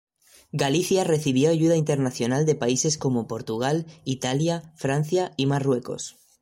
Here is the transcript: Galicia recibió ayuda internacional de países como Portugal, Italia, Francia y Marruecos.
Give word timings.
Galicia 0.51 1.03
recibió 1.03 1.51
ayuda 1.51 1.75
internacional 1.75 2.47
de 2.47 2.55
países 2.55 2.97
como 2.97 3.27
Portugal, 3.27 3.85
Italia, 4.03 4.73
Francia 4.75 5.31
y 5.37 5.45
Marruecos. 5.45 6.17